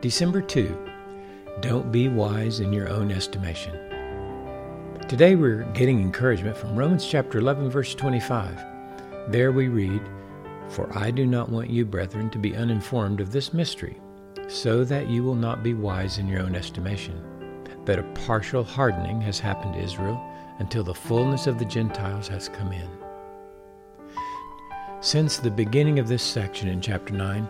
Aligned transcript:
December 0.00 0.40
2. 0.40 0.74
Don't 1.60 1.92
be 1.92 2.08
wise 2.08 2.60
in 2.60 2.72
your 2.72 2.88
own 2.88 3.12
estimation. 3.12 3.74
Today 5.08 5.34
we're 5.34 5.64
getting 5.74 6.00
encouragement 6.00 6.56
from 6.56 6.74
Romans 6.74 7.06
chapter 7.06 7.36
11 7.36 7.68
verse 7.68 7.94
25. 7.94 8.64
There 9.28 9.52
we 9.52 9.68
read, 9.68 10.00
"For 10.68 10.88
I 10.96 11.10
do 11.10 11.26
not 11.26 11.50
want 11.50 11.68
you, 11.68 11.84
brethren, 11.84 12.30
to 12.30 12.38
be 12.38 12.56
uninformed 12.56 13.20
of 13.20 13.30
this 13.30 13.52
mystery, 13.52 14.00
so 14.48 14.84
that 14.84 15.10
you 15.10 15.22
will 15.22 15.34
not 15.34 15.62
be 15.62 15.74
wise 15.74 16.16
in 16.16 16.28
your 16.28 16.40
own 16.40 16.54
estimation, 16.54 17.20
that 17.84 17.98
a 17.98 18.14
partial 18.24 18.64
hardening 18.64 19.20
has 19.20 19.38
happened 19.38 19.74
to 19.74 19.82
Israel 19.82 20.18
until 20.60 20.82
the 20.82 20.94
fullness 20.94 21.46
of 21.46 21.58
the 21.58 21.66
Gentiles 21.66 22.26
has 22.28 22.48
come 22.48 22.72
in." 22.72 22.88
Since 25.00 25.36
the 25.36 25.50
beginning 25.50 25.98
of 25.98 26.08
this 26.08 26.22
section 26.22 26.68
in 26.68 26.80
chapter 26.80 27.12
9, 27.12 27.46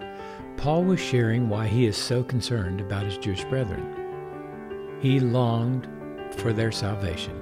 Paul 0.61 0.85
was 0.85 1.01
sharing 1.01 1.49
why 1.49 1.67
he 1.67 1.87
is 1.87 1.97
so 1.97 2.23
concerned 2.23 2.83
about 2.83 3.07
his 3.07 3.17
Jewish 3.17 3.45
brethren. 3.45 4.99
He 5.01 5.19
longed 5.19 5.89
for 6.37 6.53
their 6.53 6.71
salvation, 6.71 7.33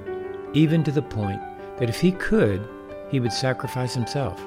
even 0.55 0.85
to 0.85 0.93
the 0.93 1.03
point 1.03 1.41
that 1.79 1.89
if 1.89 2.01
he 2.01 2.13
could, 2.13 2.65
he 3.11 3.19
would 3.19 3.33
sacrifice 3.33 3.93
himself. 3.93 4.41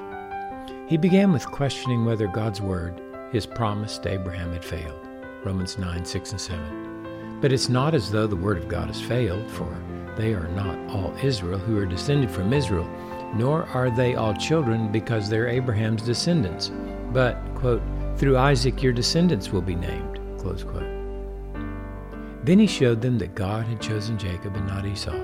He 0.88 0.96
began 0.96 1.34
with 1.34 1.44
questioning 1.44 2.06
whether 2.06 2.26
God's 2.26 2.62
word, 2.62 2.98
his 3.30 3.44
promise 3.44 3.98
to 3.98 4.10
Abraham, 4.10 4.54
had 4.54 4.64
failed. 4.64 5.06
Romans 5.44 5.76
9, 5.76 6.02
6, 6.02 6.30
and 6.30 6.40
7. 6.40 7.38
But 7.42 7.52
it's 7.52 7.68
not 7.68 7.92
as 7.92 8.10
though 8.10 8.26
the 8.26 8.36
word 8.36 8.56
of 8.56 8.68
God 8.68 8.86
has 8.86 9.02
failed, 9.02 9.50
for 9.50 9.68
they 10.16 10.32
are 10.32 10.48
not 10.48 10.78
all 10.88 11.14
Israel 11.22 11.58
who 11.58 11.76
are 11.76 11.84
descended 11.84 12.30
from 12.30 12.54
Israel, 12.54 12.88
nor 13.34 13.64
are 13.74 13.90
they 13.90 14.14
all 14.14 14.32
children 14.32 14.90
because 14.90 15.28
they're 15.28 15.48
Abraham's 15.48 16.00
descendants. 16.00 16.72
But, 17.12 17.36
quote, 17.54 17.82
through 18.16 18.38
Isaac 18.38 18.82
your 18.82 18.92
descendants 18.92 19.50
will 19.50 19.62
be 19.62 19.74
named. 19.74 20.20
Close 20.38 20.64
quote. 20.64 20.86
Then 22.44 22.58
he 22.58 22.66
showed 22.66 23.00
them 23.00 23.18
that 23.18 23.34
God 23.34 23.66
had 23.66 23.80
chosen 23.80 24.18
Jacob 24.18 24.56
and 24.56 24.66
not 24.66 24.84
Esau. 24.84 25.16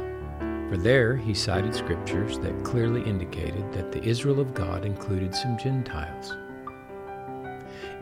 For 0.68 0.76
there 0.76 1.16
he 1.16 1.34
cited 1.34 1.74
scriptures 1.74 2.38
that 2.40 2.62
clearly 2.62 3.02
indicated 3.02 3.72
that 3.72 3.90
the 3.90 4.02
Israel 4.04 4.38
of 4.40 4.54
God 4.54 4.84
included 4.84 5.34
some 5.34 5.56
Gentiles. 5.58 6.36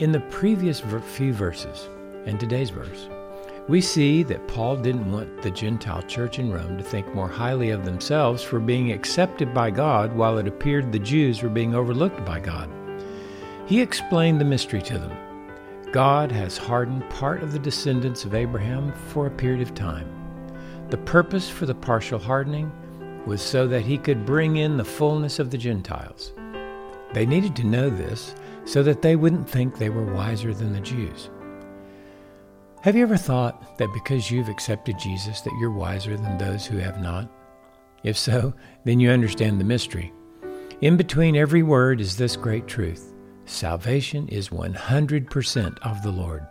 In 0.01 0.12
the 0.12 0.20
previous 0.31 0.81
few 0.81 1.33
verses 1.33 1.89
and 2.27 2.39
today's 2.39 2.71
verse, 2.71 3.09
we 3.69 3.81
see 3.81 4.23
that 4.25 4.47
Paul 4.47 4.77
didn't 4.77 5.11
want 5.11 5.43
the 5.43 5.50
Gentile 5.50 6.03
church 6.03 6.39
in 6.39 6.53
Rome 6.53 6.77
to 6.77 6.84
think 6.84 7.12
more 7.15 7.28
highly 7.28 7.71
of 7.71 7.84
themselves 7.84 8.43
for 8.43 8.61
being 8.61 8.93
accepted 8.93 9.55
by 9.55 9.71
God 9.71 10.12
while 10.12 10.39
it 10.39 10.47
appeared 10.47 10.93
the 10.93 10.98
Jews 10.98 11.43
were 11.43 11.48
being 11.48 11.75
overlooked 11.75 12.25
by 12.25 12.39
God. 12.39 12.71
He 13.67 13.81
explained 13.81 14.41
the 14.41 14.45
mystery 14.45 14.81
to 14.83 14.97
them. 14.97 15.17
God 15.91 16.31
has 16.31 16.56
hardened 16.56 17.09
part 17.11 17.42
of 17.42 17.53
the 17.53 17.59
descendants 17.59 18.25
of 18.25 18.33
Abraham 18.33 18.92
for 18.92 19.27
a 19.27 19.31
period 19.31 19.61
of 19.61 19.75
time. 19.75 20.09
The 20.91 20.98
purpose 20.98 21.50
for 21.50 21.67
the 21.67 21.75
partial 21.75 22.20
hardening 22.20 22.70
was 23.27 23.42
so 23.42 23.67
that 23.67 23.81
he 23.83 23.98
could 23.98 24.25
bring 24.25 24.59
in 24.59 24.77
the 24.77 24.84
fullness 24.84 25.41
of 25.41 25.50
the 25.50 25.59
Gentiles. 25.59 26.33
They 27.12 27.27
needed 27.27 27.56
to 27.56 27.67
know 27.67 27.91
this 27.91 28.37
so 28.64 28.84
that 28.84 29.03
they 29.03 29.17
wouldn't 29.17 29.50
think 29.50 29.77
they 29.77 29.91
were 29.91 30.14
wiser 30.14 30.55
than 30.55 30.72
the 30.72 30.81
Jews. 30.81 31.28
Have 32.83 32.94
you 32.94 33.03
ever 33.03 33.17
thought 33.17 33.78
that 33.78 33.92
because 33.92 34.31
you've 34.31 34.48
accepted 34.48 34.97
Jesus 34.97 35.41
that 35.41 35.56
you're 35.59 35.72
wiser 35.72 36.17
than 36.17 36.39
those 36.39 36.67
who 36.67 36.77
have 36.78 37.00
not? 37.00 37.28
If 38.05 38.17
so, 38.17 38.55
then 38.84 39.00
you 39.00 39.11
understand 39.11 39.59
the 39.59 39.64
mystery. 39.64 40.12
In 40.83 40.97
between 40.97 41.34
every 41.34 41.64
word 41.64 42.00
is 42.00 42.17
this 42.17 42.37
great 42.37 42.69
truth. 42.69 43.12
Salvation 43.49 44.29
is 44.29 44.49
100% 44.49 45.79
of 45.83 46.03
the 46.03 46.11
Lord. 46.11 46.45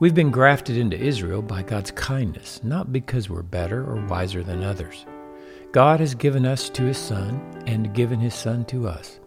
We've 0.00 0.14
been 0.14 0.30
grafted 0.30 0.78
into 0.78 0.98
Israel 0.98 1.42
by 1.42 1.62
God's 1.62 1.90
kindness, 1.90 2.60
not 2.64 2.90
because 2.90 3.28
we're 3.28 3.42
better 3.42 3.84
or 3.84 4.04
wiser 4.06 4.42
than 4.42 4.64
others. 4.64 5.04
God 5.72 6.00
has 6.00 6.14
given 6.14 6.46
us 6.46 6.70
to 6.70 6.84
His 6.84 6.96
Son 6.96 7.62
and 7.66 7.92
given 7.92 8.18
His 8.18 8.34
Son 8.34 8.64
to 8.66 8.88
us, 8.88 9.20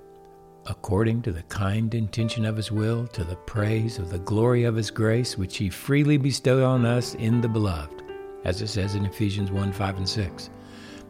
according 0.65 1.21
to 1.21 1.31
the 1.31 1.43
kind 1.43 1.93
intention 1.93 2.43
of 2.43 2.57
His 2.57 2.71
will, 2.71 3.05
to 3.09 3.23
the 3.23 3.35
praise 3.35 3.99
of 3.99 4.09
the 4.09 4.19
glory 4.19 4.63
of 4.63 4.75
His 4.75 4.89
grace, 4.89 5.37
which 5.37 5.57
He 5.57 5.69
freely 5.69 6.17
bestowed 6.17 6.63
on 6.63 6.87
us 6.87 7.13
in 7.15 7.39
the 7.39 7.49
Beloved, 7.49 8.01
as 8.45 8.63
it 8.63 8.67
says 8.67 8.95
in 8.95 9.05
Ephesians 9.05 9.51
1 9.51 9.71
5 9.71 9.97
and 9.97 10.09
6. 10.09 10.49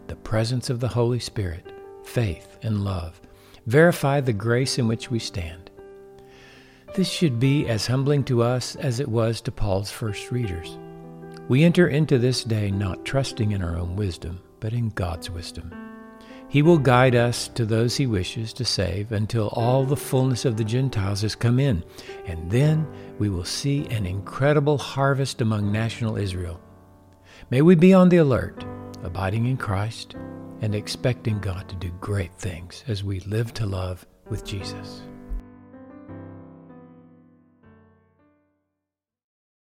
The 0.08 0.16
presence 0.18 0.70
of 0.70 0.82
the 0.82 0.90
Holy 0.90 1.20
Spirit, 1.20 1.72
faith, 2.04 2.58
and 2.64 2.84
love 2.84 3.22
verify 3.66 4.20
the 4.20 4.34
grace 4.34 4.80
in 4.80 4.88
which 4.88 5.12
we 5.12 5.20
stand. 5.20 5.69
This 6.96 7.10
should 7.10 7.40
be 7.40 7.68
as 7.68 7.86
humbling 7.86 8.24
to 8.26 8.42
us 8.42 8.76
as 8.76 9.00
it 9.00 9.08
was 9.08 9.42
to 9.42 9.52
Paul's 9.52 9.92
first 9.92 10.32
readers. 10.32 10.78
We 11.48 11.64
enter 11.64 11.88
into 11.88 12.18
this 12.18 12.44
day 12.44 12.72
not 12.72 13.06
trusting 13.06 13.52
in 13.52 13.62
our 13.62 13.78
own 13.78 13.96
wisdom, 13.96 14.42
but 14.60 14.74
in 14.74 14.90
God's 14.90 15.30
wisdom. 15.30 15.72
He 16.50 16.64
will 16.64 16.80
guide 16.80 17.16
us 17.16 17.48
to 17.50 17.64
those 17.64 17.96
he 17.96 18.08
wishes 18.08 18.54
to 18.54 18.66
save 18.66 19.12
until 19.12 19.50
all 19.50 19.86
the 19.86 19.96
fullness 19.96 20.46
of 20.46 20.58
the 20.58 20.64
Gentiles 20.64 21.22
has 21.22 21.36
come 21.36 21.60
in, 21.60 21.84
and 22.26 22.50
then 22.50 22.88
we 23.20 23.30
will 23.30 23.46
see 23.46 23.86
an 23.90 24.08
incredible 24.08 24.80
harvest 24.80 25.42
among 25.42 25.72
national 25.72 26.18
Israel. 26.18 26.60
May 27.52 27.62
we 27.62 27.76
be 27.76 27.94
on 27.94 28.10
the 28.10 28.18
alert, 28.18 28.66
abiding 29.04 29.46
in 29.46 29.58
Christ, 29.58 30.16
and 30.62 30.74
expecting 30.74 31.40
God 31.40 31.70
to 31.70 31.76
do 31.76 31.92
great 32.02 32.34
things 32.34 32.84
as 32.88 33.04
we 33.04 33.20
live 33.22 33.54
to 33.54 33.68
love 33.68 34.08
with 34.28 34.44
Jesus. 34.44 35.04